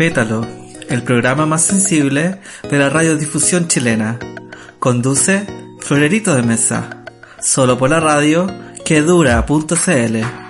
[0.00, 0.46] Pétalo,
[0.88, 2.40] el programa más sensible
[2.70, 4.18] de la radiodifusión chilena.
[4.78, 5.46] Conduce
[5.78, 7.04] Florerito de Mesa,
[7.38, 8.46] solo por la radio
[8.82, 10.49] que dura.cl.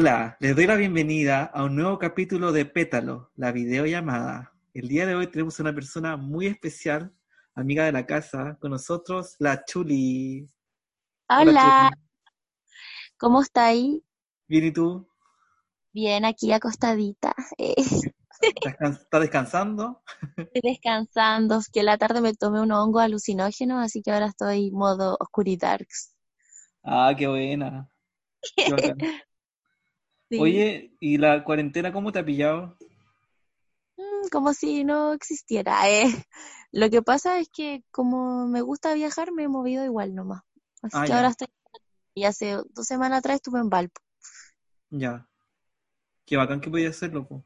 [0.00, 4.52] Hola, les doy la bienvenida a un nuevo capítulo de Pétalo, la videollamada.
[4.72, 7.12] El día de hoy tenemos una persona muy especial,
[7.56, 10.48] amiga de la casa, con nosotros, la Chuli.
[11.28, 11.90] Hola,
[13.16, 14.04] ¿cómo está ahí?
[14.46, 15.04] Bien, ¿y tú?
[15.92, 17.34] Bien, aquí acostadita.
[18.40, 20.00] Eh, ¿Estás descansando?
[20.36, 25.16] Estoy descansando, que la tarde me tomé un hongo alucinógeno, así que ahora estoy modo
[25.18, 26.14] oscuridarks.
[26.84, 27.90] Ah, qué buena.
[28.54, 28.66] Qué.
[30.30, 30.38] Sí.
[30.40, 32.76] Oye, ¿y la cuarentena cómo te ha pillado?
[33.96, 35.88] Mm, Como si no existiera.
[35.90, 36.04] eh.
[36.72, 40.42] Lo que pasa es que como me gusta viajar, me he movido igual nomás.
[40.82, 41.16] Así Ah, que ya.
[41.16, 41.48] ahora estoy...
[42.14, 44.00] Y hace dos semanas atrás estuve en Valpo.
[44.90, 45.26] Ya.
[46.26, 47.44] Qué bacán que podías hacerlo, po.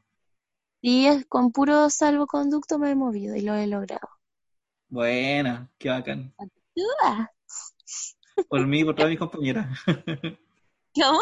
[0.83, 4.07] Y es con puro salvoconducto me he movido y lo he logrado.
[4.87, 6.33] Buena, qué bacán.
[8.47, 9.67] Por mí y por todas mis compañeras.
[10.95, 11.19] ¿Cómo?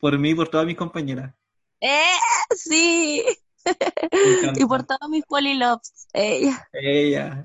[0.00, 1.34] Por mí y por todas mis compañeras.
[1.80, 2.18] ¡Eh!
[2.56, 3.24] Sí.
[4.56, 6.08] Y por todos mis polilops.
[6.14, 6.68] Ella.
[6.72, 7.44] Ella.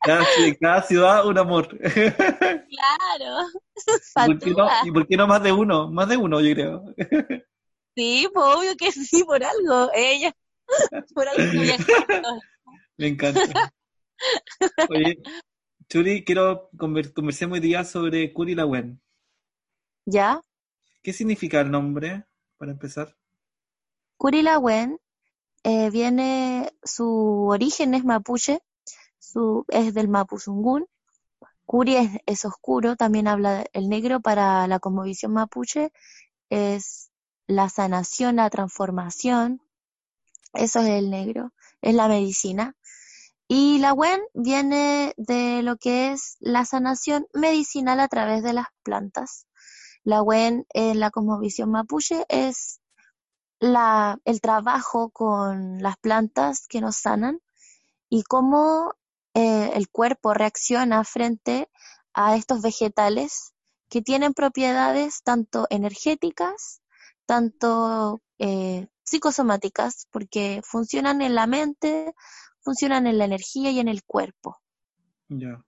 [0.00, 0.26] Cada,
[0.60, 1.68] cada ciudad un amor.
[1.78, 3.46] Claro.
[4.14, 4.56] ¿Por qué no?
[4.56, 4.72] Patúa.
[4.84, 5.90] ¿Y por qué no más de uno?
[5.90, 6.84] Más de uno, yo creo.
[7.94, 9.90] Sí, pues obvio que sí, por algo.
[9.94, 10.34] Ella.
[11.14, 12.40] Por algo que viajando.
[12.96, 13.72] Me encanta.
[14.88, 15.18] Oye,
[15.88, 19.00] Chuli, quiero conver conversemos hoy día sobre Curi Lawen.
[20.06, 20.40] ¿Ya?
[21.06, 22.24] ¿Qué significa el nombre,
[22.56, 23.16] para empezar?
[24.16, 24.98] Curilawen
[25.62, 28.58] eh, viene, su origen es mapuche,
[29.68, 30.88] es del Mapuzungún.
[31.64, 35.92] Curi es, es oscuro, también habla el negro para la cosmovisión mapuche,
[36.50, 37.12] es
[37.46, 39.62] la sanación, la transformación,
[40.54, 41.52] eso es el negro,
[41.82, 42.74] es la medicina.
[43.46, 48.66] Y la Wen viene de lo que es la sanación medicinal a través de las
[48.82, 49.45] plantas.
[50.06, 52.80] La Wen en la cosmovisión mapuche es
[53.58, 57.40] la, el trabajo con las plantas que nos sanan
[58.08, 58.94] y cómo
[59.34, 61.68] eh, el cuerpo reacciona frente
[62.14, 63.52] a estos vegetales
[63.88, 66.82] que tienen propiedades tanto energéticas,
[67.26, 72.14] tanto eh, psicosomáticas, porque funcionan en la mente,
[72.60, 74.56] funcionan en la energía y en el cuerpo.
[75.28, 75.64] Ya.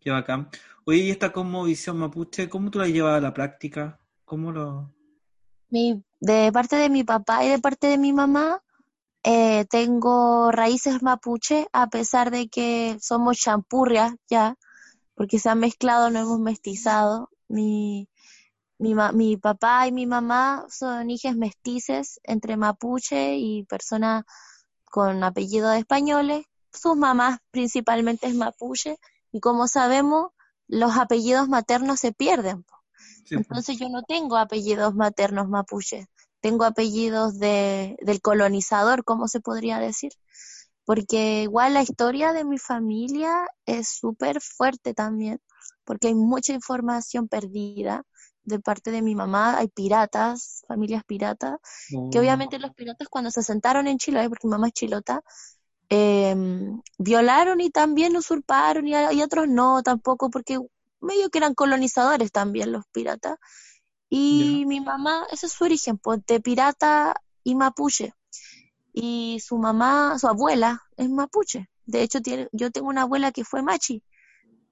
[0.00, 0.48] Qué bacán.
[0.86, 4.00] Oye, y esta cosmovisión mapuche, ¿cómo tú la llevas a la práctica?
[4.24, 4.90] ¿Cómo lo...?
[6.20, 8.62] De parte de mi papá y de parte de mi mamá,
[9.22, 14.56] eh, tengo raíces mapuche, a pesar de que somos champurrias ya,
[15.14, 17.28] porque se han mezclado, no hemos mestizado.
[17.48, 18.08] Mi,
[18.78, 24.24] mi, mi papá y mi mamá son hijas mestices entre mapuche y personas
[24.86, 26.46] con apellidos españoles.
[26.72, 28.96] Sus mamás principalmente es mapuche,
[29.32, 30.32] y como sabemos,
[30.66, 32.64] los apellidos maternos se pierden.
[33.24, 33.36] Sí.
[33.36, 36.06] Entonces yo no tengo apellidos maternos mapuches,
[36.40, 40.12] tengo apellidos de, del colonizador, ¿cómo se podría decir?
[40.84, 45.40] Porque igual la historia de mi familia es súper fuerte también,
[45.84, 48.02] porque hay mucha información perdida
[48.42, 51.58] de parte de mi mamá, hay piratas, familias piratas,
[52.10, 55.22] que obviamente los piratas cuando se asentaron en Chile, porque mi mamá es chilota,
[55.90, 56.34] eh,
[56.98, 60.58] violaron y también usurparon y, a- y otros no tampoco, porque
[61.00, 63.36] medio que eran colonizadores también los piratas.
[64.08, 67.14] Y mi mamá, ese es su origen, pues de pirata
[67.44, 68.14] y mapuche.
[68.92, 71.68] Y su mamá, su abuela es mapuche.
[71.86, 74.02] De hecho, tiene, yo tengo una abuela que fue machi.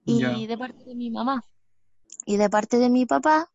[0.05, 1.43] Y de parte de mi mamá.
[2.27, 3.49] Y de parte de mi papá,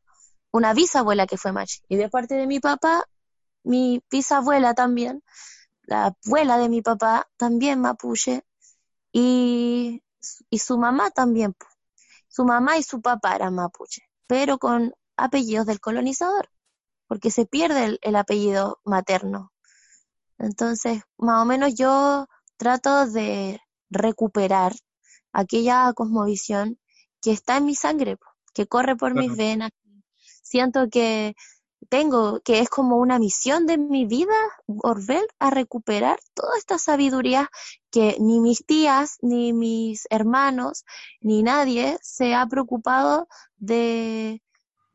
[0.51, 1.79] una bisabuela que fue machi.
[1.89, 3.03] Y de parte de mi papá,
[3.63, 5.21] mi bisabuela también,
[5.83, 8.45] la abuela de mi papá, también mapuche.
[9.11, 10.03] Y
[10.49, 11.55] y su mamá también.
[12.27, 16.49] Su mamá y su papá eran mapuche, pero con apellidos del colonizador,
[17.07, 19.51] porque se pierde el, apellido materno.
[20.39, 22.27] Entonces, más o menos yo
[22.57, 24.73] trato de recuperar
[25.31, 26.79] aquella cosmovisión
[27.21, 28.17] que está en mi sangre,
[28.53, 29.71] que corre por mis venas.
[30.41, 31.35] Siento que
[31.89, 34.35] tengo, que es como una misión de mi vida,
[34.67, 37.49] volver a recuperar toda esta sabiduría
[37.91, 40.85] que ni mis tías, ni mis hermanos,
[41.21, 43.27] ni nadie se ha preocupado
[43.57, 44.41] de,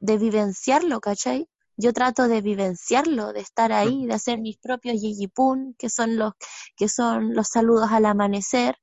[0.01, 1.49] de vivenciarlo, ¿cachai?
[1.77, 6.33] Yo trato de vivenciarlo, de estar ahí, de hacer mis propios yiyipun, que son los,
[6.77, 8.77] que son los saludos al amanecer,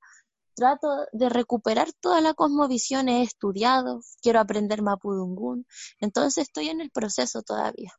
[0.56, 5.68] trato de recuperar toda la cosmovisión, he estudiado, quiero aprender Mapudungun,
[6.00, 7.92] entonces estoy en el proceso todavía.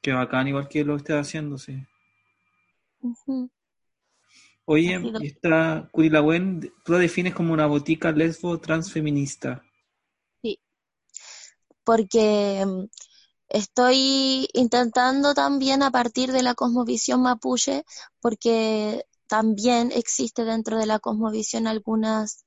[0.00, 1.76] Qué bacán, igual que lo estés haciendo, sí.
[4.64, 9.62] Oye, y esta Curilagüen, tú la defines como una botica lesbo transfeminista.
[10.40, 10.60] Sí,
[11.84, 12.84] porque mm,
[13.48, 17.84] estoy intentando también a partir de la cosmovisión mapuche,
[18.20, 22.44] porque también existe dentro de la cosmovisión algunas,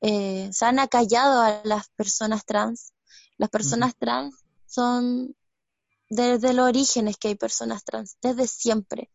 [0.00, 2.94] eh, se han acallado a las personas trans.
[3.36, 4.34] Las personas trans
[4.64, 5.36] son
[6.08, 9.10] desde los orígenes que hay personas trans, desde siempre,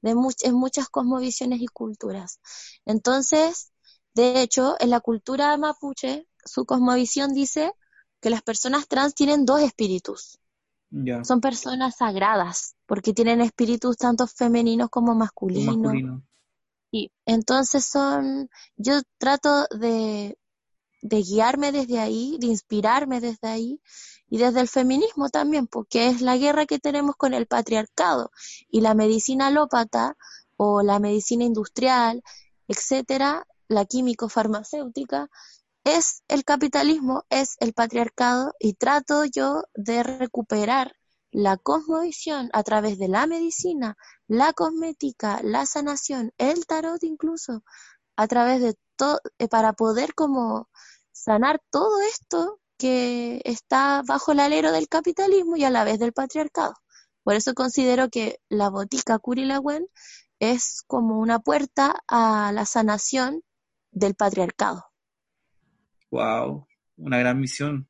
[0.00, 2.40] de en muchas cosmovisiones y culturas.
[2.86, 3.70] Entonces,
[4.14, 7.74] de hecho, en la cultura mapuche, su cosmovisión dice
[8.22, 10.38] que las personas trans tienen dos espíritus.
[11.24, 16.24] Son personas sagradas, porque tienen espíritus tanto femeninos como masculinos.
[16.96, 20.38] Y entonces son, yo trato de,
[21.02, 23.80] de guiarme desde ahí, de inspirarme desde ahí
[24.30, 28.30] y desde el feminismo también, porque es la guerra que tenemos con el patriarcado
[28.70, 30.16] y la medicina alópata
[30.56, 32.22] o la medicina industrial,
[32.68, 35.30] etcétera, la químico-farmacéutica,
[35.82, 40.94] es el capitalismo, es el patriarcado y trato yo de recuperar
[41.34, 43.96] la cosmovisión a través de la medicina,
[44.28, 47.64] la cosmética, la sanación, el tarot incluso,
[48.14, 50.68] a través de todo, eh, para poder como
[51.10, 56.12] sanar todo esto que está bajo el alero del capitalismo y a la vez del
[56.12, 56.74] patriarcado.
[57.24, 59.88] Por eso considero que la botica Curilagüen
[60.38, 63.42] es como una puerta a la sanación
[63.90, 64.84] del patriarcado.
[66.12, 67.88] Wow, una gran misión.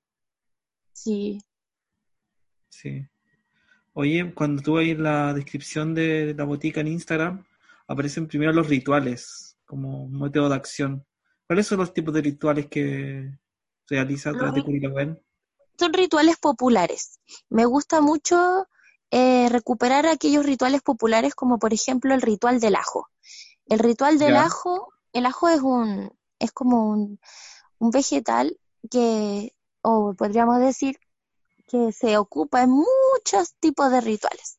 [0.95, 1.43] Sí.
[2.71, 3.07] Sí.
[3.95, 7.45] Oye, cuando tú ves la descripción de la botica en Instagram,
[7.87, 11.07] aparecen primero los rituales como método de acción.
[11.47, 13.31] ¿Cuáles son los tipos de rituales que
[13.89, 15.17] realiza a través de
[15.79, 17.21] Son rituales populares.
[17.49, 18.67] Me gusta mucho
[19.11, 23.09] eh, recuperar aquellos rituales populares como por ejemplo el ritual del ajo.
[23.67, 27.21] El ritual del ajo, el ajo es un, es como un,
[27.79, 28.59] un vegetal
[28.91, 30.99] que, o podríamos decir,
[31.67, 32.71] que se ocupa en
[33.25, 34.59] muchos tipos de rituales.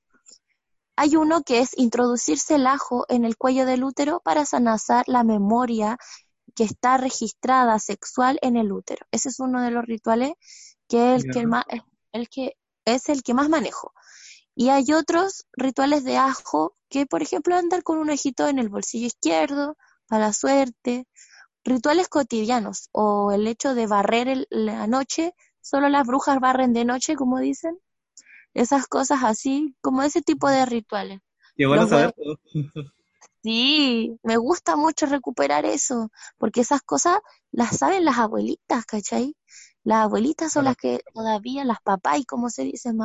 [0.96, 5.24] Hay uno que es introducirse el ajo en el cuello del útero para sanazar la
[5.24, 5.98] memoria
[6.56, 9.06] que está registrada sexual en el útero.
[9.12, 10.34] Ese es uno de los rituales
[10.88, 11.66] que es el que, más,
[12.12, 13.94] el que es el que más manejo.
[14.56, 18.70] Y hay otros rituales de ajo que, por ejemplo, andar con un ojito en el
[18.70, 19.78] bolsillo izquierdo
[20.08, 21.08] para la suerte,
[21.64, 27.16] rituales cotidianos o el hecho de barrer la noche solo las brujas barren de noche,
[27.16, 27.80] como dicen.
[28.56, 31.20] Esas cosas así, como ese tipo de rituales.
[31.56, 31.88] Y bueno
[33.44, 36.10] Sí, me gusta mucho recuperar eso,
[36.40, 37.20] porque esas cosas
[37.52, 39.36] las saben las abuelitas, ¿cachai?
[39.84, 42.98] Las abuelitas son las que todavía, las papás, y como se dice en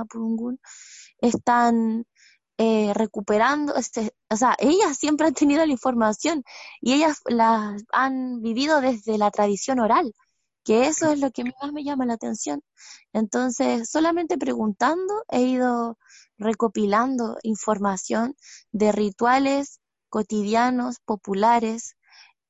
[1.21, 2.07] están
[2.57, 6.43] eh, recuperando, este, o sea, ellas siempre han tenido la información
[6.81, 10.15] y ellas la han vivido desde la tradición oral
[10.65, 12.63] que eso es lo que más me llama la atención.
[13.13, 15.99] Entonces, solamente preguntando, he ido
[16.39, 18.37] recopilando información
[18.73, 21.97] de rituales cotidianos, populares,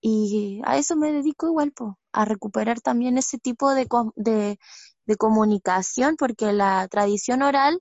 [0.01, 1.73] y a eso me dedico igual,
[2.13, 3.87] a recuperar también ese tipo de,
[4.17, 4.59] de,
[5.07, 7.81] de comunicación, porque la tradición oral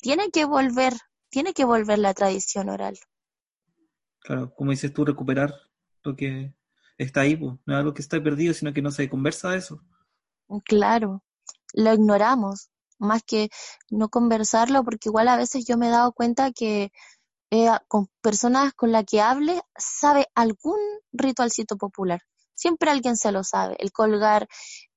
[0.00, 0.94] tiene que volver,
[1.30, 2.98] tiene que volver la tradición oral.
[4.20, 5.54] Claro, como dices tú, recuperar
[6.04, 6.52] lo que
[6.98, 7.54] está ahí, pues.
[7.64, 9.80] no es algo que está perdido, sino que no se conversa de eso.
[10.64, 11.22] Claro,
[11.72, 13.50] lo ignoramos, más que
[13.90, 16.92] no conversarlo, porque igual a veces yo me he dado cuenta que
[17.50, 20.78] eh, con personas con las que hable sabe algún
[21.12, 22.20] ritualcito popular.
[22.54, 24.48] Siempre alguien se lo sabe, el colgar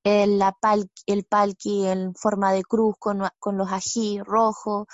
[0.04, 4.88] el, la pal, el palqui en forma de cruz con, con los ají rojos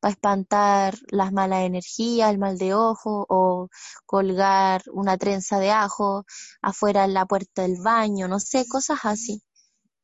[0.00, 3.68] para espantar las malas energías, el mal de ojo, o
[4.06, 6.24] colgar una trenza de ajo
[6.62, 9.42] afuera en la puerta del baño, no sé, cosas así,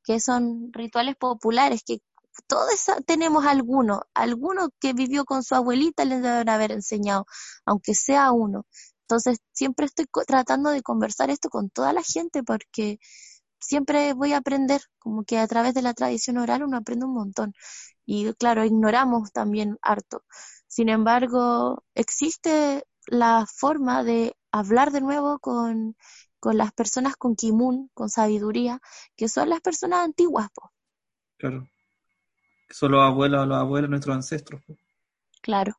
[0.05, 2.01] que son rituales populares que
[2.49, 2.71] todos
[3.07, 7.27] tenemos alguno, alguno que vivió con su abuelita le deben haber enseñado,
[7.65, 8.67] aunque sea uno.
[9.03, 12.99] Entonces, siempre estoy tratando de conversar esto con toda la gente porque
[13.65, 17.15] siempre voy a aprender, como que a través de la tradición oral uno aprende un
[17.15, 17.55] montón.
[18.07, 20.25] Y claro, ignoramos también harto.
[20.69, 25.97] Sin embargo, existe la forma de hablar de nuevo con,
[26.39, 28.81] con las personas con kimun, con sabiduría,
[29.17, 30.49] que son las personas antiguas.
[30.55, 30.73] Po.
[31.39, 31.69] Claro.
[32.69, 34.63] Que son los abuelos, los abuelos, nuestros ancestros.
[35.41, 35.75] Claro.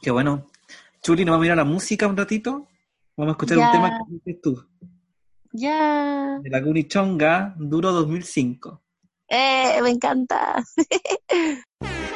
[0.00, 0.46] Qué bueno.
[1.02, 2.68] Chuli, ¿nos vamos a ir a la música un ratito?
[3.16, 4.66] Vamos a escuchar un tema que dices tú.
[5.56, 6.40] Ya.
[6.42, 8.82] De la Gunichonga, Duro 2005.
[9.28, 10.64] Eh, me encanta.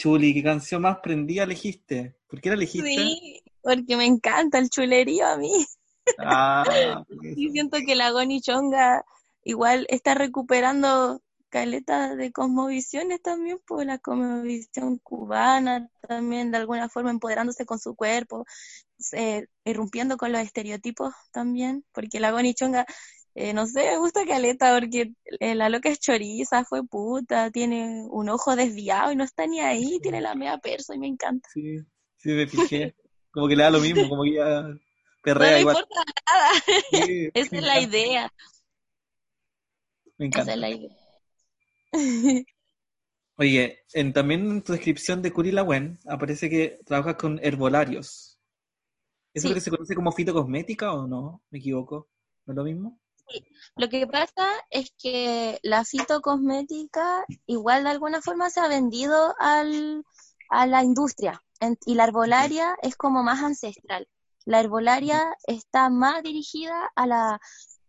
[0.00, 2.16] Chuli, ¿qué canción más prendida elegiste?
[2.26, 2.88] ¿Por qué la elegiste?
[2.88, 5.66] Sí, porque me encanta el chulerío a mí.
[6.18, 6.64] Ah,
[7.36, 9.04] y siento que la Goni Chonga
[9.44, 17.10] igual está recuperando caletas de cosmovisiones también, por la cosmovisión cubana, también de alguna forma
[17.10, 18.46] empoderándose con su cuerpo,
[19.12, 22.86] eh, irrumpiendo con los estereotipos también, porque la Goni Chonga
[23.40, 28.06] eh, no sé, me gusta Caleta porque eh, la loca es choriza, fue puta, tiene
[28.10, 31.48] un ojo desviado y no está ni ahí, tiene la media perso y me encanta.
[31.52, 31.78] Sí,
[32.18, 32.94] sí, me fijé.
[33.32, 34.68] Como que le da lo mismo, como que ya
[35.22, 35.76] perrea no igual.
[35.76, 36.50] No importa nada.
[36.90, 38.32] Sí, Esa es la idea.
[40.18, 40.52] Me encanta.
[40.52, 40.90] Esa es la idea.
[43.36, 48.38] Oye, en, también en tu descripción de Curi Wen aparece que trabajas con herbolarios.
[49.34, 49.48] ¿Eso Sí.
[49.48, 51.42] es lo que se conoce como fitocosmética o no?
[51.50, 52.08] ¿Me equivoco?
[52.46, 52.99] ¿No es lo mismo?
[53.76, 60.04] Lo que pasa es que la fitocosmética igual de alguna forma se ha vendido al,
[60.50, 64.08] a la industria En- y la herbolaria es como más ancestral.
[64.46, 67.40] La herbolaria está más dirigida a la,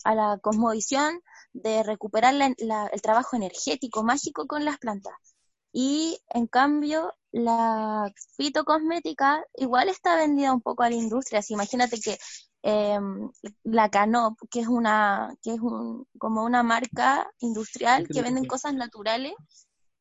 [0.04, 1.22] a la cosmovisión
[1.54, 5.14] de recuperar la- la- el trabajo energético mágico con las plantas.
[5.74, 11.40] Y en cambio, la fitocosmética igual está vendida un poco a la industria.
[11.40, 12.18] Así, imagínate que
[12.64, 13.32] em,
[13.64, 18.74] la Canop, que es una, que es un, como una marca industrial que venden cosas
[18.76, 19.34] naturales,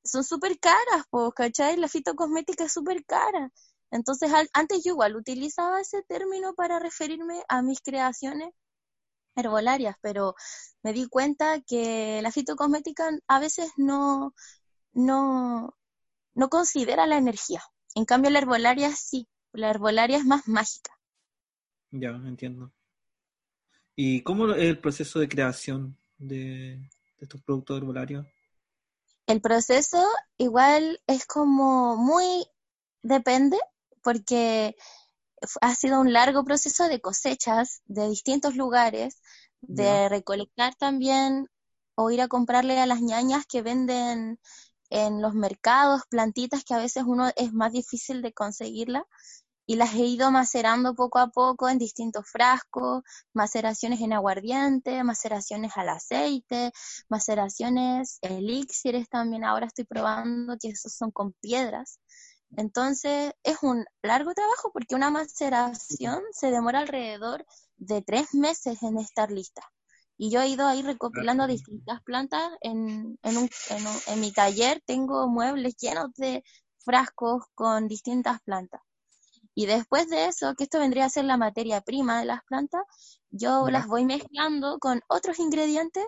[0.05, 1.76] son súper caras, pues, ¿cachai?
[1.76, 3.50] La fitocosmética es súper cara.
[3.90, 8.50] Entonces, al- antes yo igual utilizaba ese término para referirme a mis creaciones
[9.37, 10.35] herbolarias, pero
[10.83, 14.35] me di cuenta que la fitocosmética a veces no,
[14.93, 15.75] no,
[16.35, 17.62] no considera la energía.
[17.97, 19.29] En cambio, la herbolaria sí.
[19.52, 20.93] La herbolaria es más mágica.
[21.90, 22.73] Ya, entiendo.
[23.97, 26.88] ¿Y cómo es el proceso de creación de, de
[27.20, 28.26] estos productos herbolarios?
[29.26, 30.04] El proceso
[30.38, 32.47] igual es como muy
[33.02, 33.59] depende
[34.02, 34.76] porque
[35.61, 39.20] ha sido un largo proceso de cosechas de distintos lugares,
[39.61, 41.47] de recolectar también
[41.94, 44.38] o ir a comprarle a las ñañas que venden
[44.90, 49.06] en los mercados plantitas que a veces uno es más difícil de conseguirla
[49.73, 53.03] y las he ido macerando poco a poco en distintos frascos,
[53.35, 56.73] maceraciones en aguardiente, maceraciones al aceite,
[57.09, 62.00] maceraciones elixires también ahora estoy probando que esos son con piedras.
[62.57, 67.45] Entonces es un largo trabajo porque una maceración se demora alrededor
[67.79, 69.62] de tres meses en estar lista.
[70.19, 74.33] Y yo he ido ahí recopilando distintas plantas en, en, un, en, un- en mi
[74.33, 74.83] taller.
[74.87, 76.45] Tengo muebles llenos de
[76.85, 78.83] frascos con distintas plantas.
[79.61, 82.81] Y después de eso, que esto vendría a ser la materia prima de las plantas,
[83.29, 86.02] yo las voy mezclando con otros ingredientes,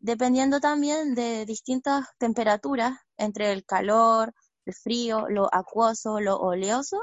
[0.00, 4.34] dependiendo también de distintas temperaturas, entre el calor,
[4.64, 7.00] el frío, lo acuoso, lo oleoso,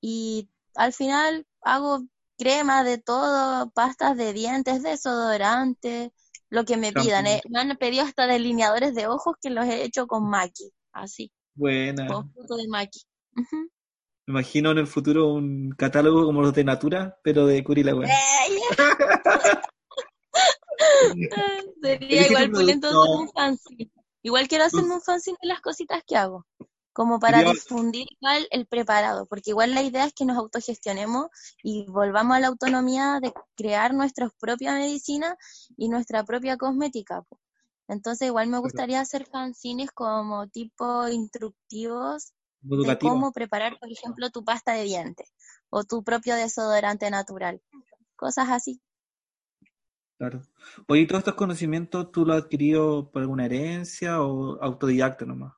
[0.00, 2.00] y al final hago
[2.36, 6.12] crema de todo, pastas de dientes, desodorante,
[6.48, 7.28] lo que me pidan.
[7.28, 7.40] Eh.
[7.48, 12.08] Me han pedido hasta delineadores de ojos que los he hecho con maqui, así, Buena.
[12.08, 13.02] con fruto de maqui.
[13.36, 13.70] Ujú.
[14.26, 17.94] Me imagino en el futuro un catálogo como los de Natura, pero de Curi la
[17.94, 18.08] wea.
[18.08, 18.58] ¡Ey!
[21.80, 23.92] Sería igual hacer un fanzine.
[24.22, 26.44] Igual quiero hacerme un fanzine de las cositas que hago,
[26.92, 31.28] como para difundir igual el preparado, porque igual la idea es que nos autogestionemos
[31.62, 35.36] y volvamos a la autonomía de crear nuestra propia medicina
[35.76, 37.22] y nuestra propia cosmética.
[37.86, 42.32] Entonces igual me gustaría hacer fanzines como tipo instructivos
[42.66, 45.32] de cómo preparar, por ejemplo, tu pasta de dientes
[45.70, 47.60] o tu propio desodorante natural.
[48.16, 48.80] Cosas así.
[50.18, 50.42] Claro.
[50.88, 55.52] Oye, ¿y ¿todos estos conocimientos tú los has adquirido por alguna herencia o autodidacta nomás?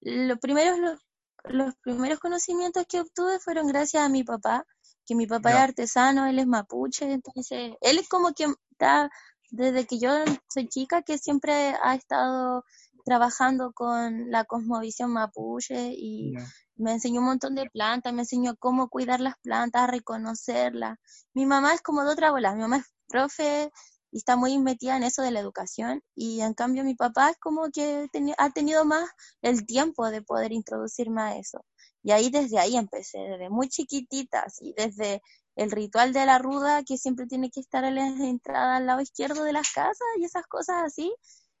[0.00, 1.00] Los primeros, los,
[1.44, 4.66] los primeros conocimientos que obtuve fueron gracias a mi papá,
[5.06, 9.08] que mi papá es artesano, él es mapuche, entonces él es como que está,
[9.50, 10.10] desde que yo
[10.48, 12.64] soy chica, que siempre ha estado
[13.06, 16.32] trabajando con la cosmovisión mapuche y
[16.74, 20.98] me enseñó un montón de plantas, me enseñó cómo cuidar las plantas, a reconocerlas.
[21.32, 23.70] Mi mamá es como de otra bola, mi mamá es profe
[24.10, 27.36] y está muy metida en eso de la educación y en cambio mi papá es
[27.38, 29.08] como que ha tenido más
[29.40, 31.64] el tiempo de poder introducirme a eso.
[32.02, 35.22] Y ahí desde ahí empecé, desde muy chiquititas y desde
[35.54, 39.00] el ritual de la ruda que siempre tiene que estar en la entrada al lado
[39.00, 41.14] izquierdo de las casas y esas cosas así,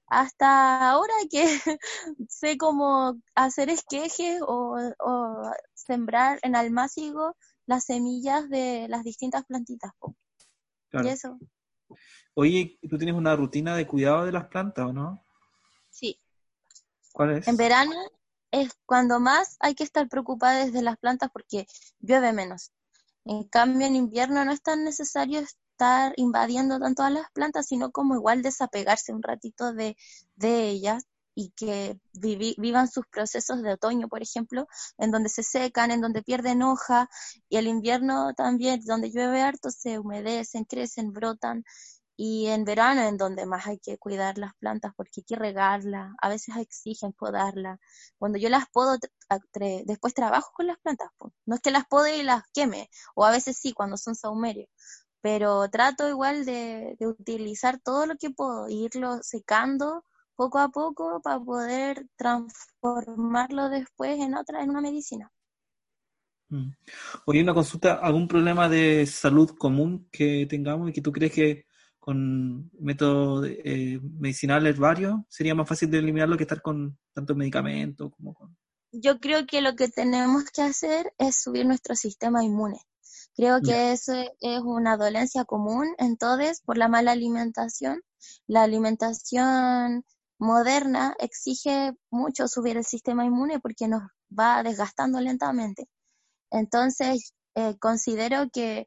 [0.06, 1.44] hasta ahora que
[2.28, 9.92] sé cómo hacer esquejes o, o sembrar en almácigo las semillas de las distintas plantitas.
[10.90, 11.06] Claro.
[11.06, 11.38] Y eso,
[12.34, 15.24] Oye, ¿tú tienes una rutina de cuidado de las plantas o no?
[15.90, 16.20] sí.
[17.12, 17.48] ¿Cuál es?
[17.48, 17.94] En verano
[18.50, 21.66] es cuando más hay que estar preocupada desde las plantas porque
[22.00, 22.72] llueve menos.
[23.24, 25.40] En cambio, en invierno no es tan necesario
[25.76, 29.96] estar invadiendo tanto a las plantas, sino como igual desapegarse un ratito de,
[30.36, 35.90] de ellas y que vivan sus procesos de otoño, por ejemplo, en donde se secan,
[35.90, 37.10] en donde pierden hoja,
[37.50, 41.62] y el invierno también, donde llueve harto, se humedecen, crecen, brotan,
[42.16, 46.12] y en verano en donde más hay que cuidar las plantas porque hay que regarlas,
[46.22, 47.78] a veces exigen podarlas.
[48.18, 48.66] Cuando yo las
[49.52, 51.10] tre- después trabajo con las plantas,
[51.46, 54.68] no es que las pode y las queme, o a veces sí, cuando son saumerios,
[55.26, 60.04] pero trato igual de, de utilizar todo lo que puedo, e irlo secando
[60.36, 65.32] poco a poco para poder transformarlo después en otra, en una medicina.
[66.48, 66.70] Mm.
[67.24, 71.66] Oye, una consulta, ¿algún problema de salud común que tengamos y que tú crees que
[71.98, 78.12] con métodos eh, medicinales varios sería más fácil de eliminarlo que estar con tantos medicamentos
[78.16, 78.56] como con...
[78.92, 82.78] yo creo que lo que tenemos que hacer es subir nuestro sistema inmune.
[83.36, 88.02] Creo que eso es una dolencia común en todos por la mala alimentación.
[88.46, 90.04] La alimentación
[90.38, 94.02] moderna exige mucho subir el sistema inmune porque nos
[94.36, 95.86] va desgastando lentamente.
[96.50, 98.86] Entonces, eh, considero que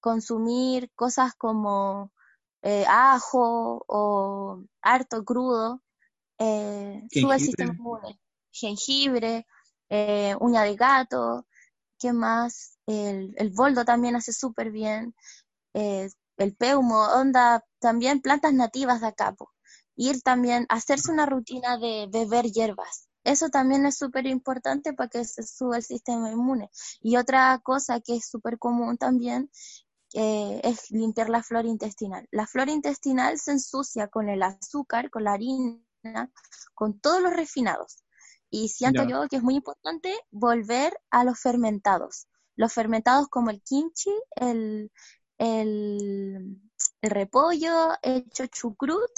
[0.00, 2.12] consumir cosas como
[2.62, 5.82] eh, ajo o harto crudo
[6.38, 8.20] eh, sube el sistema inmune.
[8.52, 9.46] Jengibre,
[9.88, 11.46] eh, uña de gato,
[11.98, 12.71] ¿qué más?
[12.86, 15.14] El, el boldo también hace súper bien,
[15.74, 19.32] eh, el peumo, onda, también plantas nativas de acá.
[19.34, 19.50] po.
[19.96, 23.08] Ir también, hacerse una rutina de beber hierbas.
[23.24, 26.70] Eso también es súper importante para que se suba el sistema inmune.
[27.00, 29.50] Y otra cosa que es súper común también
[30.14, 32.26] eh, es limpiar la flora intestinal.
[32.32, 35.80] La flora intestinal se ensucia con el azúcar, con la harina,
[36.74, 38.02] con todos los refinados.
[38.50, 39.08] Y siento Ya.
[39.08, 42.26] yo que es muy importante volver a los fermentados.
[42.56, 44.90] Los fermentados como el kimchi, el,
[47.02, 49.10] repollo, el chucrut,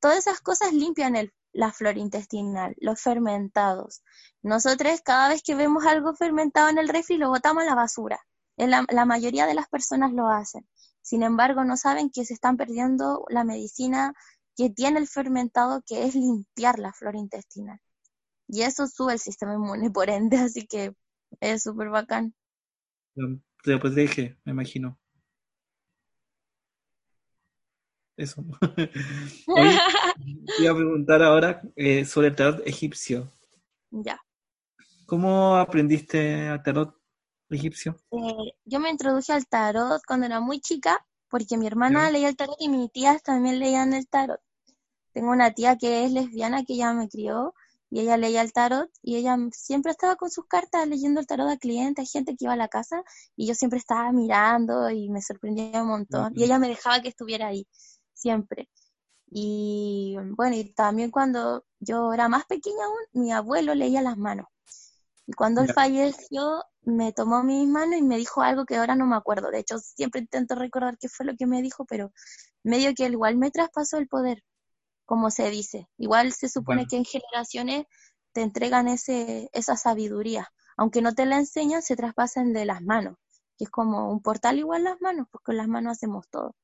[0.00, 4.02] todas esas cosas limpian la flora intestinal, los fermentados.
[4.42, 8.20] Nosotros cada vez que vemos algo fermentado en el refri lo botamos a la basura.
[8.56, 10.68] La, la mayoría de las personas lo hacen.
[11.02, 14.14] Sin embargo, no saben que se están perdiendo la medicina
[14.56, 17.80] que tiene el fermentado, que es limpiar la flora intestinal.
[18.48, 20.94] Y eso sube el sistema inmune, por ende, así que
[21.40, 22.34] es súper bacán.
[23.64, 24.98] Después deje, me imagino.
[28.16, 28.44] Eso.
[29.48, 29.78] Oye,
[30.56, 33.32] te iba a preguntar ahora eh, sobre el tarot egipcio.
[33.90, 34.20] Ya.
[35.06, 36.94] ¿Cómo aprendiste a tarot
[37.50, 37.96] egipcio?
[38.10, 42.36] Eh, yo me introduje al tarot cuando era muy chica, porque mi hermana leía el
[42.36, 44.40] tarot y mis tías también leían el tarot.
[45.12, 47.54] Tengo una tía que es lesbiana que ya me crió
[47.94, 51.48] y ella leía el tarot y ella siempre estaba con sus cartas leyendo el tarot
[51.48, 53.04] a clientes, a gente que iba a la casa
[53.36, 56.32] y yo siempre estaba mirando y me sorprendía un montón.
[56.34, 57.68] Y ella me dejaba que estuviera ahí,
[58.12, 58.68] siempre.
[59.30, 64.48] Y bueno, y también cuando yo era más pequeña aún, mi abuelo leía las manos.
[65.28, 69.06] Y cuando él falleció, me tomó mis manos y me dijo algo que ahora no
[69.06, 69.52] me acuerdo.
[69.52, 72.10] De hecho, siempre intento recordar qué fue lo que me dijo, pero
[72.64, 74.42] medio que él igual me traspasó el poder,
[75.06, 75.88] como se dice.
[75.98, 76.88] Igual se supone Bueno.
[76.88, 77.86] que en generaciones
[78.32, 80.48] te entregan ese, esa sabiduría.
[80.76, 83.16] Aunque no te la enseñan, se traspasan de las manos,
[83.58, 86.54] que es como un portal igual las manos, porque con las manos hacemos todo.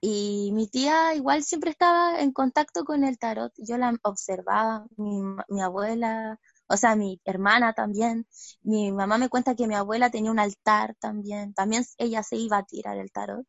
[0.00, 3.52] Y mi tía igual siempre estaba en contacto con el tarot.
[3.58, 8.26] Yo la observaba, mi, mi abuela, o sea, mi hermana también.
[8.62, 11.54] Mi mamá me cuenta que mi abuela tenía un altar también.
[11.54, 13.46] También ella se iba a tirar el tarot.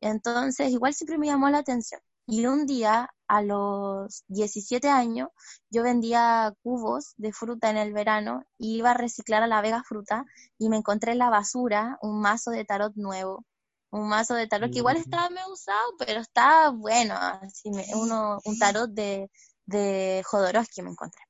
[0.00, 2.00] Entonces, igual siempre me llamó la atención.
[2.26, 5.28] Y un día, a los 17 años,
[5.70, 9.82] yo vendía cubos de fruta en el verano y iba a reciclar a la Vega
[9.84, 10.24] Fruta
[10.58, 13.44] y me encontré en la basura un mazo de tarot nuevo.
[13.90, 17.14] Un mazo de tarot que igual estaba medio usado, pero estaba bueno.
[17.16, 19.30] Así me- uno, un tarot de,
[19.66, 21.20] de Jodorowsky me encontré.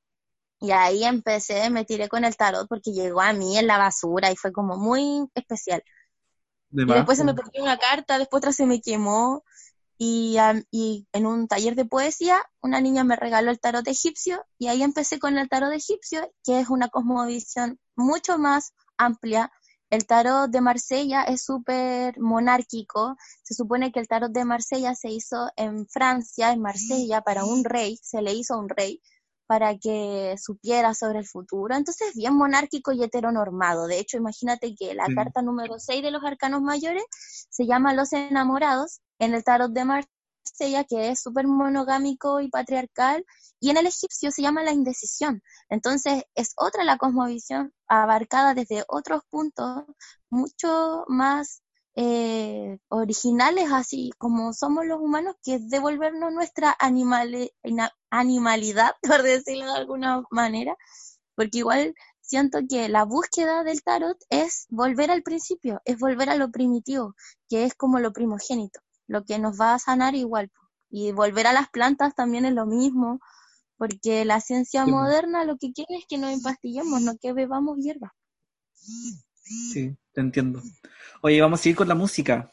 [0.61, 4.31] Y ahí empecé, me tiré con el tarot porque llegó a mí en la basura
[4.31, 5.83] y fue como muy especial.
[6.69, 9.43] De Y después se me perdió una carta, después otra se me quemó.
[9.97, 10.37] Y,
[10.71, 14.83] y en un taller de poesía, una niña me regaló el tarot egipcio y ahí
[14.83, 19.51] empecé con el tarot egipcio, que es una cosmovisión mucho más amplia.
[19.89, 23.15] El tarot de Marsella es súper monárquico.
[23.43, 27.63] Se supone que el tarot de Marsella se hizo en Francia, en Marsella, para un
[27.63, 29.01] rey, se le hizo a un rey
[29.47, 31.75] para que supiera sobre el futuro.
[31.75, 33.87] Entonces, bien monárquico y heteronormado.
[33.87, 37.03] De hecho, imagínate que la carta número 6 de los arcanos mayores
[37.49, 43.25] se llama Los enamorados en el tarot de Marsella, que es súper monogámico y patriarcal,
[43.59, 45.41] y en el egipcio se llama la indecisión.
[45.69, 49.83] Entonces, es otra la cosmovisión abarcada desde otros puntos
[50.29, 51.61] mucho más
[51.95, 56.75] eh, originales, así como somos los humanos, que es devolvernos nuestra
[58.09, 60.75] animalidad, por decirlo de alguna manera,
[61.35, 66.35] porque igual siento que la búsqueda del tarot es volver al principio, es volver a
[66.35, 67.15] lo primitivo,
[67.49, 70.51] que es como lo primogénito, lo que nos va a sanar igual.
[70.89, 73.19] Y volver a las plantas también es lo mismo,
[73.77, 77.77] porque la ciencia Sí, moderna lo que quiere es que nos empastillemos, no que bebamos
[77.79, 78.13] hierba.
[79.71, 80.61] Sí, te entiendo.
[81.21, 82.51] Oye, vamos a seguir con la música.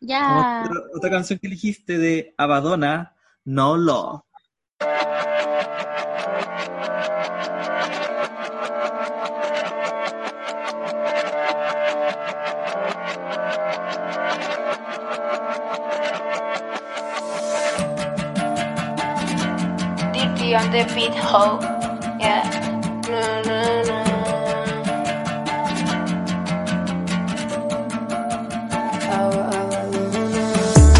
[0.00, 4.24] Ya, otra canción que elegiste de Abadona, No Law.
[20.72, 21.60] The beat hoe.
[22.18, 22.44] Yeah.
[23.06, 23.98] No, no, no.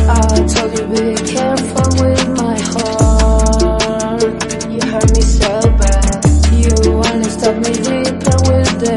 [0.09, 4.23] I told you be careful with my heart.
[4.71, 6.21] You hurt me so bad.
[6.53, 8.97] You wanna stop me deeper with the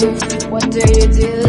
[0.00, 0.50] knife.
[0.50, 1.43] What do you do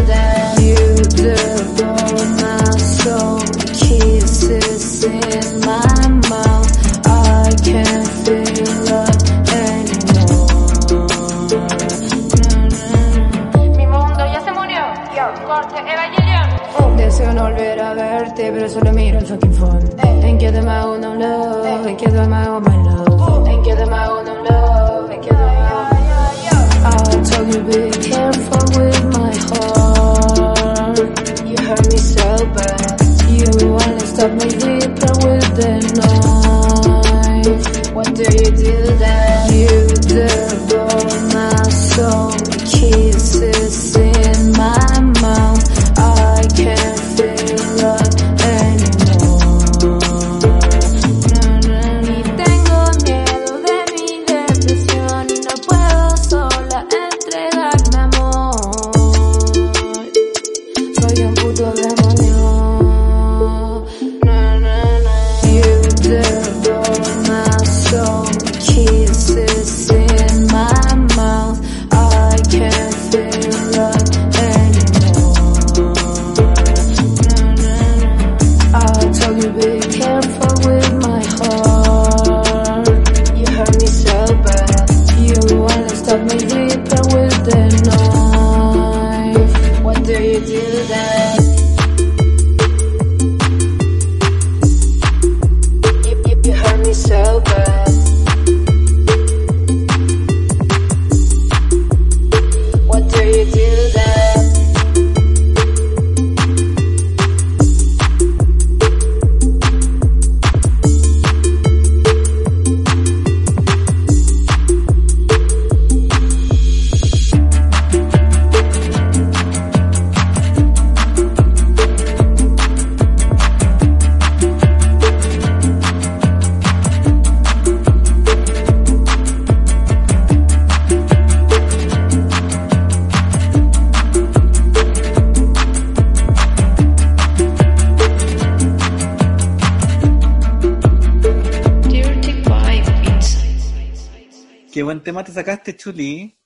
[145.86, 146.36] Chuli.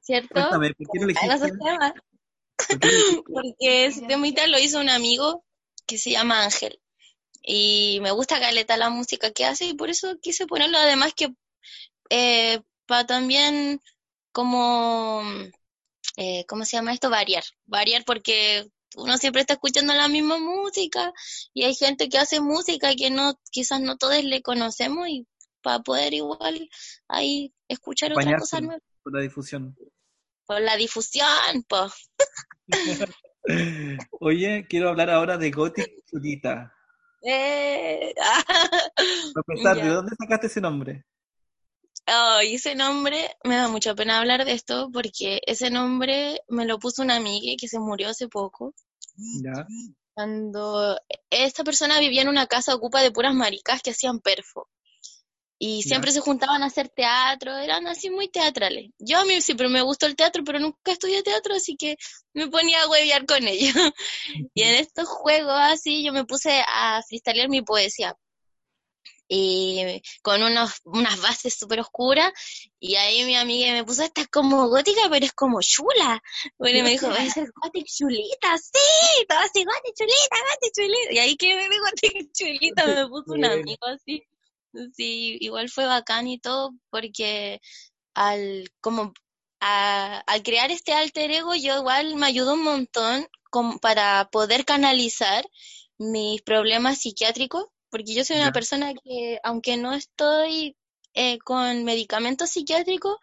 [0.00, 0.32] ¿Cierto?
[0.32, 1.52] Cuéntame, ¿por qué no elegiste?
[1.58, 1.92] temas.
[2.56, 3.22] ¿Por qué no elegiste?
[3.32, 5.44] Porque ese temita lo hizo un amigo
[5.86, 6.80] que se llama Ángel.
[7.42, 10.78] Y me gusta caleta la música que hace y por eso quise ponerlo.
[10.78, 11.28] Además que
[12.10, 13.82] eh, para también
[14.32, 15.22] como,
[16.16, 17.10] eh, ¿cómo se llama esto?
[17.10, 17.44] Variar.
[17.66, 21.12] Variar porque uno siempre está escuchando la misma música
[21.52, 25.26] y hay gente que hace música que no, quizás no todos le conocemos y
[25.68, 26.70] para poder igual
[27.08, 28.82] ahí escuchar otra cosa Bañarse nueva.
[29.02, 29.76] por la difusión.
[30.46, 31.92] Por la difusión, pues.
[34.20, 36.72] Oye, quiero hablar ahora de Gothic Chulita.
[37.20, 38.14] Eh,
[39.34, 41.04] Para empezar, ¿de dónde sacaste ese nombre?
[42.06, 46.78] Ay, ese nombre, me da mucha pena hablar de esto porque ese nombre me lo
[46.78, 48.74] puso una amiga que se murió hace poco.
[49.42, 49.66] Ya.
[50.14, 54.70] Cuando esta persona vivía en una casa ocupa de puras maricas que hacían perfo.
[55.60, 58.90] Y siempre se juntaban a hacer teatro, eran así muy teatrales.
[58.98, 61.96] Yo a mí siempre me gustó el teatro, pero nunca estudié teatro, así que
[62.32, 63.74] me ponía a huevear con ellos.
[64.54, 68.14] Y en estos juegos así yo me puse a freestylear mi poesía.
[69.30, 72.32] Y con unos, unas bases súper oscuras.
[72.80, 76.22] Y ahí mi amiga me puso, esta es como gótica, pero es como chula.
[76.56, 81.12] Bueno, y me dijo, es gótica chulita, sí, todo así, gótica chulita, gótica chulita.
[81.12, 84.24] Y ahí que me gótica chulita, me puso un amigo así.
[84.94, 87.60] Sí, igual fue bacán y todo, porque
[88.14, 89.14] al, como,
[89.60, 93.26] a- al crear este alter ego, yo igual me ayudó un montón
[93.82, 95.46] para poder canalizar
[95.98, 100.76] mis problemas psiquiátricos, porque yo soy una persona que, aunque no estoy
[101.14, 103.16] eh, con medicamentos psiquiátricos,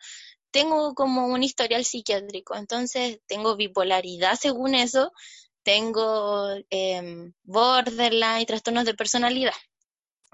[0.52, 2.56] tengo como un historial psiquiátrico.
[2.56, 5.12] Entonces, tengo bipolaridad según eso,
[5.64, 9.54] tengo em, borderline, trastornos de personalidad.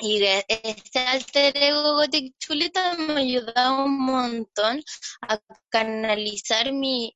[0.01, 4.83] Y este alter ego Gothic Chuleta me ayudó un montón
[5.21, 7.15] a canalizar mi,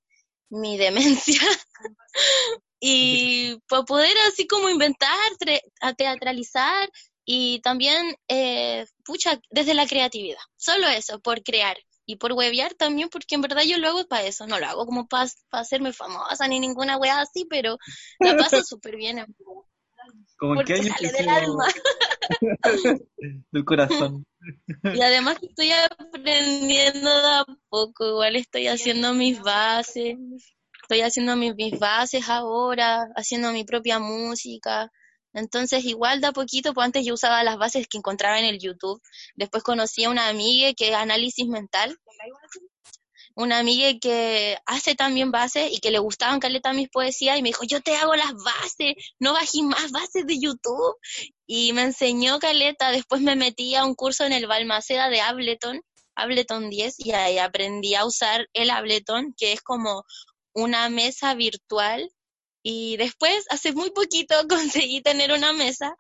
[0.50, 1.42] mi demencia
[2.80, 5.18] y para poder así como inventar,
[5.82, 6.90] a teatralizar
[7.26, 10.38] y también, eh, pucha, desde la creatividad.
[10.56, 14.28] Solo eso, por crear y por huevear también, porque en verdad yo lo hago para
[14.28, 17.80] eso, no lo hago como para hacerme famosa ni ninguna wea así, pero
[18.20, 19.26] la paso súper bien,
[20.54, 21.66] en verdad, ¿Cómo en qué porque año sale del alma.
[23.52, 24.26] del corazón?
[24.84, 30.18] Y además estoy aprendiendo de a poco, igual estoy haciendo mis bases,
[30.82, 34.92] estoy haciendo mis, mis bases ahora, haciendo mi propia música.
[35.34, 38.60] Entonces, igual de a poquito, pues antes yo usaba las bases que encontraba en el
[38.60, 39.02] YouTube.
[39.36, 41.98] Después conocí a una amiga que es análisis mental.
[43.36, 47.50] Una amiga que hace también bases y que le gustaban caleta mis poesías y me
[47.50, 50.96] dijo, yo te hago las bases, no bajé más bases de YouTube.
[51.46, 55.82] Y me enseñó caleta, después me metí a un curso en el Balmaceda de Ableton,
[56.16, 60.06] Ableton 10, y ahí aprendí a usar el Ableton, que es como
[60.54, 62.10] una mesa virtual.
[62.64, 65.94] Y después, hace muy poquito, conseguí tener una mesa.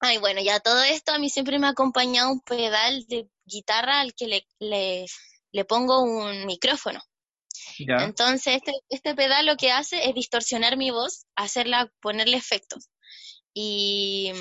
[0.00, 4.00] Ay, bueno, ya todo esto a mí siempre me ha acompañado un pedal de guitarra
[4.00, 5.06] al que le,
[5.52, 7.00] le pongo un micrófono.
[7.78, 8.04] Ya.
[8.04, 12.88] Entonces, este, este pedal lo que hace es distorsionar mi voz, hacerla, ponerle efectos.
[13.54, 14.32] Y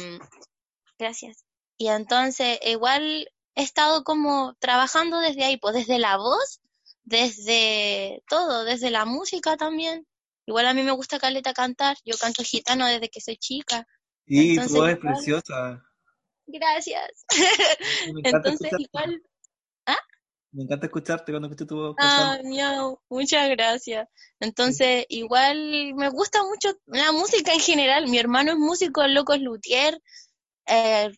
[0.98, 1.46] gracias.
[1.78, 6.62] Y entonces, igual he estado como trabajando desde ahí, pues desde la voz,
[7.04, 10.08] desde todo, desde la música también.
[10.46, 13.86] Igual a mí me gusta caleta cantar, yo canto gitano desde que soy chica.
[14.26, 15.84] Y Entonces, tu voz es preciosa.
[16.48, 17.26] Gracias.
[18.14, 19.22] Me Entonces, igual,
[20.54, 21.96] Me encanta escucharte cuando escucho tu voz.
[22.00, 24.08] Ah, miau, muchas gracias.
[24.40, 28.08] Entonces, igual me gusta mucho la música en general.
[28.10, 30.00] Mi hermano es músico, el loco es luthier.
[30.68, 31.10] eh,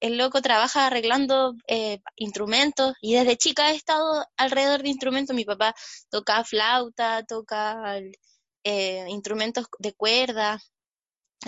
[0.00, 5.36] el loco trabaja arreglando eh, instrumentos y desde chica he estado alrededor de instrumentos.
[5.36, 5.74] Mi papá
[6.10, 8.00] toca flauta, toca
[8.64, 10.58] eh, instrumentos de cuerda.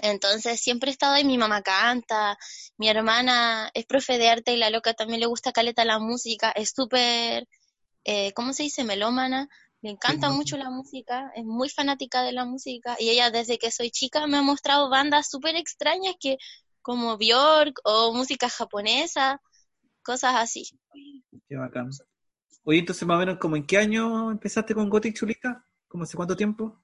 [0.00, 2.38] Entonces siempre he estado ahí, mi mamá canta,
[2.78, 6.50] mi hermana es profe de arte y la loca también le gusta caleta la música,
[6.50, 7.46] es súper,
[8.04, 8.84] eh, ¿cómo se dice?
[8.84, 9.48] Melómana,
[9.82, 13.70] le encanta mucho la música, es muy fanática de la música y ella desde que
[13.70, 16.38] soy chica me ha mostrado bandas súper extrañas que
[16.80, 19.40] como Björk o música japonesa,
[20.02, 20.64] cosas así.
[21.48, 21.90] Qué bacán.
[22.64, 25.66] Oye, entonces más o menos, ¿como en qué año empezaste con Gothic Chulita?
[25.88, 26.80] ¿Cómo hace cuánto tiempo?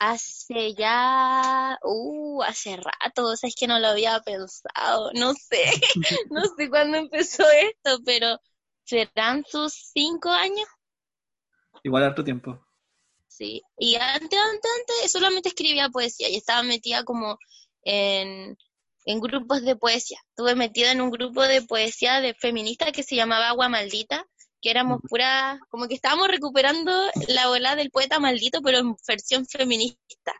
[0.00, 5.62] Hace ya, uh, hace rato, o sea, es que no lo había pensado, no sé,
[6.30, 8.38] no sé cuándo empezó esto, pero
[8.84, 10.66] serán sus cinco años,
[11.82, 12.58] Igual harto tiempo.
[13.28, 13.62] sí.
[13.78, 17.38] Y antes, antes, antes, solamente escribía poesía y estaba metida como
[17.82, 18.56] en,
[19.06, 20.18] en grupos de poesía.
[20.30, 24.26] Estuve metida en un grupo de poesía de feminista que se llamaba Agua Maldita,
[24.60, 26.92] que éramos pura, como que estábamos recuperando
[27.28, 30.34] la ola del poeta maldito, pero en versión feminista.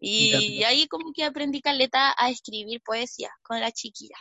[0.00, 0.68] Y Ya.
[0.68, 4.16] ahí como que aprendí caleta a escribir poesía con la chiquilla.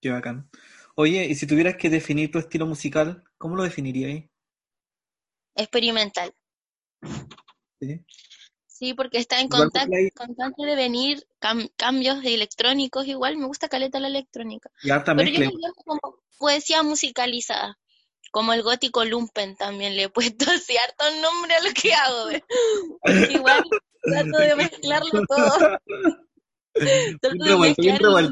[0.00, 0.48] Qué bacán.
[0.94, 4.24] Oye, y si tuvieras que definir tu estilo musical, ¿cómo lo definirías?
[5.54, 6.32] Experimental.
[7.80, 8.04] ¿Sí?
[8.66, 13.98] Sí, porque está en contacto, constante de venir cam- cambios electrónicos, igual me gusta caleta
[13.98, 14.70] la electrónica.
[14.82, 15.50] Y harta Pero yo mezcla.
[15.50, 17.76] lo llamo como poesía musicalizada,
[18.30, 22.30] como el gótico lumpen también le he puesto así harto nombre a lo que hago.
[23.30, 23.64] igual
[24.02, 25.78] trato de mezclarlo todo.
[27.20, 28.30] Trato de mezclar.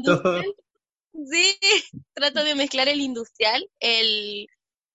[1.29, 1.59] Sí,
[2.13, 4.47] trato de mezclar el industrial, el,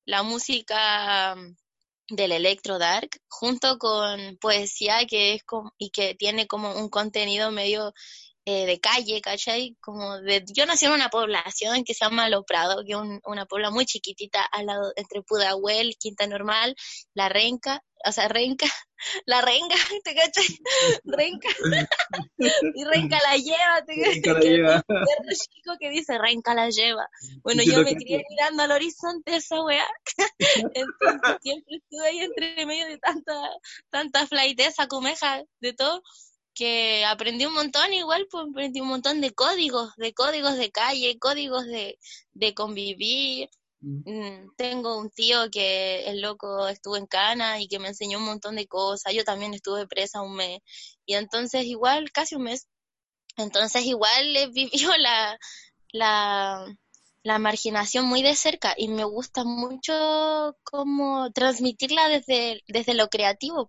[0.06, 6.46] la música mm, del electro dark, junto con poesía que es como, y que tiene
[6.46, 7.92] como un contenido medio
[8.44, 9.76] eh, de calle, ¿cachai?
[9.80, 13.20] Como de, yo nací en una población que se llama Lo Prado, que es un-
[13.24, 16.74] una puebla muy chiquitita al lado entre Pudahuel, Quinta Normal,
[17.14, 18.66] La Renca, o sea, Renca,
[19.26, 19.74] La Renga,
[20.04, 20.44] ¿te cachai?
[21.04, 21.48] Renca,
[22.74, 24.50] y Renca la lleva, ¿te Renca la cachai?
[24.50, 24.74] lleva.
[24.76, 27.08] Un perro chico que dice Renca la lleva.
[27.42, 29.86] Bueno, yo me crié mirando al horizonte esa weá.
[30.74, 33.32] Entonces siempre estuve ahí entre medio de tanta,
[33.90, 36.02] tanta flaiteza, comeja, de todo,
[36.54, 41.18] que aprendí un montón igual, pues aprendí un montón de códigos, de códigos de calle,
[41.18, 41.98] códigos de,
[42.32, 43.48] de convivir.
[43.80, 48.24] Mm, Tengo un tío que el loco estuvo en Cana y que me enseñó un
[48.24, 49.14] montón de cosas.
[49.14, 50.60] Yo también estuve presa un mes.
[51.06, 52.68] Y entonces igual, casi un mes.
[53.36, 55.38] Entonces igual he vivido la,
[55.92, 56.66] la,
[57.22, 63.68] la marginación muy de cerca y me gusta mucho como transmitirla desde, desde lo creativo,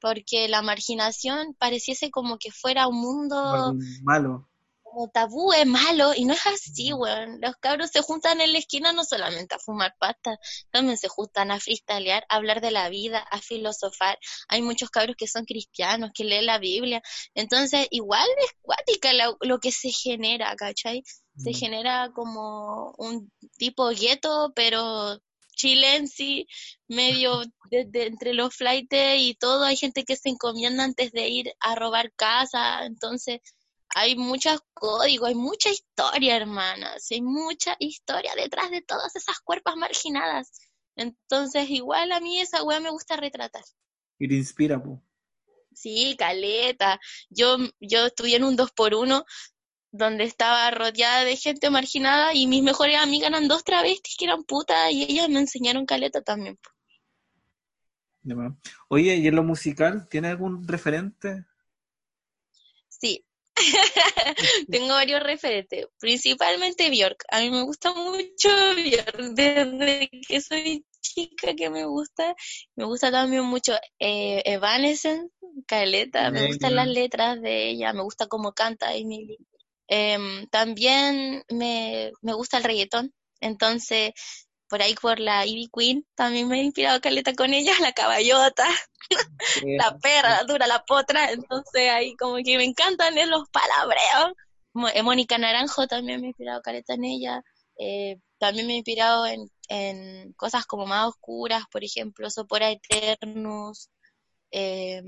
[0.00, 4.48] porque la marginación pareciese como que fuera un mundo malo.
[4.82, 7.40] como tabú, es malo, y no es así, weón.
[7.40, 10.38] Los cabros se juntan en la esquina no solamente a fumar pasta,
[10.72, 14.18] también se juntan a freestylear, a hablar de la vida, a filosofar.
[14.48, 17.00] Hay muchos cabros que son cristianos, que leen la Biblia.
[17.34, 21.04] Entonces, igual es cuática lo, lo que se genera, ¿cachai?
[21.38, 25.18] Se genera como un tipo gueto, pero
[25.54, 26.46] chilense,
[26.88, 29.64] medio de- de- entre los flightes y todo.
[29.64, 33.40] Hay gente que se encomienda antes de ir a robar casa, entonces
[33.94, 39.76] hay muchos códigos, hay mucha historia, hermanas, hay mucha historia detrás de todas esas cuerpas
[39.76, 40.50] marginadas.
[40.96, 43.62] Entonces, igual a mí esa weá me gusta retratar.
[44.18, 45.00] Y te inspira, po.
[45.72, 46.98] Sí, caleta.
[47.30, 49.24] Yo, yo estuve en un dos por uno
[49.90, 54.44] donde estaba rodeada de gente marginada y mis mejores amigas eran dos travestis que eran
[54.44, 56.58] putas y ellas me enseñaron caleta también.
[58.88, 61.44] Oye, ¿y en lo musical tiene algún referente?
[62.88, 63.24] Sí.
[64.70, 67.24] Tengo varios referentes, principalmente Bjork.
[67.30, 72.34] A mí me gusta mucho Bjork desde que soy chica que me gusta.
[72.76, 75.32] Me gusta también mucho eh, Evanescence,
[75.66, 76.30] Caleta.
[76.30, 79.38] Me gustan las letras de ella, me gusta cómo canta Emily.
[79.88, 83.12] Em, también me, me gusta el reggaetón.
[83.40, 84.12] Entonces,
[84.68, 88.68] por ahí por la Ivy Queen, también me he inspirado caleta con ella, la caballota,
[89.64, 94.34] la perra, la dura, la potra, entonces ahí como que me encantan eh, los palabreos.
[94.94, 97.42] Eh, Mónica Naranjo también me he inspirado caleta en ella,
[97.78, 103.88] eh, también me he inspirado en, en cosas como más oscuras, por ejemplo, Sopora Eternus,
[104.50, 105.02] eh,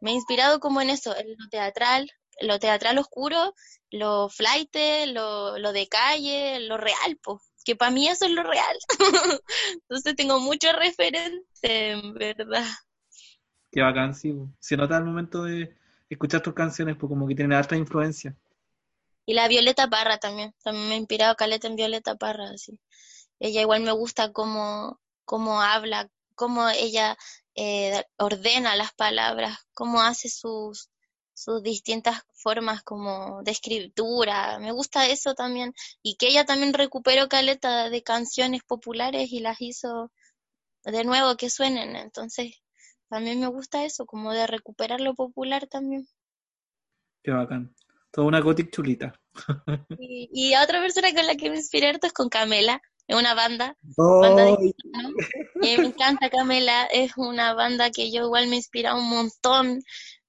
[0.00, 2.10] me he inspirado como en eso, en lo teatral,
[2.40, 3.54] lo teatral oscuro,
[3.90, 4.74] lo flight,
[5.08, 8.76] lo, lo de calle, lo real, pues, que para mí eso es lo real.
[9.72, 12.64] Entonces tengo muchos referentes, en verdad.
[13.70, 14.34] Qué bacán, sí.
[14.60, 15.76] Se nota al momento de
[16.08, 18.36] escuchar tus canciones, pues como que tiene alta influencia.
[19.26, 22.78] Y la Violeta Parra también, también me ha inspirado caleta en Violeta Parra, así.
[23.40, 27.16] Ella igual me gusta cómo, cómo habla, cómo ella
[27.56, 30.90] eh, ordena las palabras, cómo hace sus,
[31.36, 34.58] sus distintas formas como de escritura.
[34.58, 35.74] Me gusta eso también.
[36.02, 40.10] Y que ella también recuperó caleta de canciones populares y las hizo
[40.84, 41.94] de nuevo que suenen.
[41.94, 42.54] Entonces,
[43.10, 46.08] también me gusta eso, como de recuperar lo popular también.
[47.22, 47.74] Qué bacán.
[48.10, 49.20] Toda una gothic chulita.
[49.98, 53.16] Y, y a otra persona con la que me inspiré harto es con Camela, es
[53.16, 54.74] una banda, banda de
[55.60, 59.82] me encanta Camela, es una banda que yo igual me inspira un montón,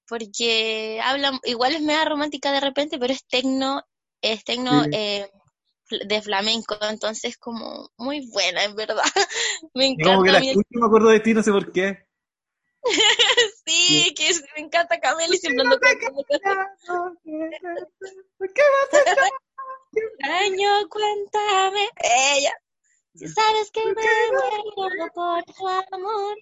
[0.08, 3.82] porque habla, igual es media romántica de repente, pero es tecno,
[4.22, 4.90] es tecno Sí.
[4.92, 5.30] eh,
[6.06, 9.02] de flamenco, entonces como muy buena, en verdad.
[9.74, 11.72] Me Y como que encanta la a escucho me acuerdo de ti, no sé por
[11.72, 12.06] qué.
[13.66, 16.68] sí, que es- me encanta Camela y siempre ando cantando cosas
[19.92, 22.52] extraño, cuéntame, ella.
[23.14, 26.36] Si sabes que me muero por tu amor,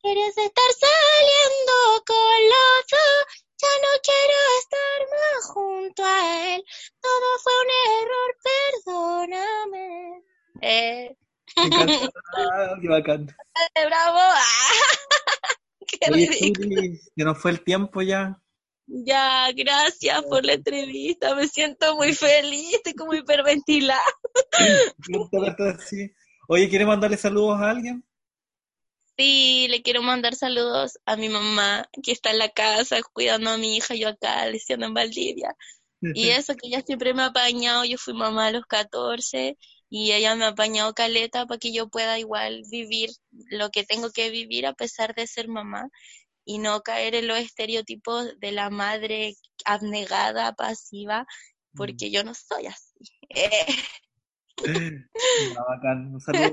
[0.00, 2.40] quieres estar saliendo con
[2.80, 2.98] otro,
[3.60, 6.64] ya no quiero estar más junto a él.
[7.00, 7.70] Todo fue un
[8.02, 8.30] error,
[8.84, 10.22] perdóname.
[10.60, 11.16] Eh,
[11.56, 12.10] Me encanta.
[12.52, 13.26] Ah, qué bacán.
[13.74, 14.18] bravo.
[15.86, 16.82] Qué Oye, ridículo.
[17.16, 18.38] Se nos fue el tiempo ya.
[18.86, 21.34] Ya, gracias por la entrevista.
[21.34, 24.00] Me siento muy feliz, estoy como hiperventilada.
[26.48, 28.04] Oye, ¿quieres mandarle saludos a alguien?
[29.18, 33.58] Sí, le quiero mandar saludos a mi mamá, que está en la casa cuidando a
[33.58, 35.56] mi hija, yo acá, leciendo en Valdivia.
[36.00, 36.00] Y
[36.30, 39.58] eso que ella siempre me ha apañado, yo fui mamá a los 14
[39.90, 43.10] y ella me ha apañado caleta para que yo pueda igual vivir
[43.50, 45.88] lo que tengo que vivir a pesar de ser mamá
[46.44, 51.26] y no caer en los estereotipos de la madre abnegada, pasiva,
[51.74, 52.94] porque yo no soy así.
[55.38, 56.12] Eh, bacán.
[56.14, 56.52] Un saludo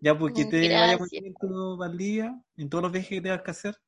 [0.00, 1.10] Ya, pues que te vaya muy Gracias.
[1.10, 1.34] bien
[2.56, 3.80] en todos los viajes que tengas que hacer.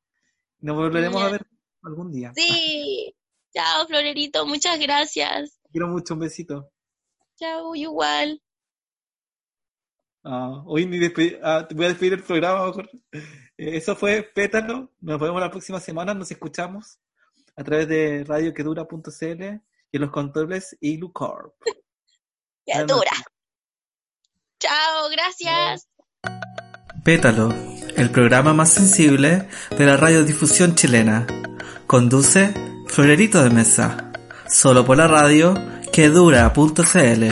[0.59, 1.47] Nos volveremos a ver
[1.83, 2.33] algún día.
[2.35, 3.15] Sí,
[3.55, 5.59] chao Florerito, muchas gracias.
[5.63, 6.71] Te quiero mucho, un besito.
[7.37, 8.43] Chao, igual.
[10.23, 12.67] Ah, hoy ni despe- ah, te voy a despedir el programa.
[12.67, 12.91] mejor.
[13.13, 13.21] Eh,
[13.57, 14.93] Eso fue Pétalo.
[15.01, 16.13] Nos vemos la próxima semana.
[16.13, 16.99] Nos escuchamos
[17.57, 19.43] a través de radioquedura.cl
[19.93, 21.55] y en los controles Ilucorp.
[22.67, 23.13] Qué dura.
[24.59, 25.89] Chao, gracias.
[27.03, 27.55] Pétalo,
[27.97, 31.27] el programa más sensible de la radiodifusión chilena.
[31.87, 32.53] Conduce
[32.89, 34.13] Florerito de Mesa.
[34.47, 35.55] Solo por la radio
[35.93, 37.25] quedura.cl.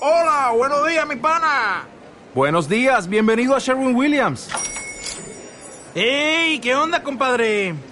[0.00, 1.84] Hola, buenos días, mi pana.
[2.34, 4.48] Buenos días, bienvenido a Sherwin Williams.
[5.94, 6.58] ¡Ey!
[6.58, 7.91] ¿Qué onda, compadre?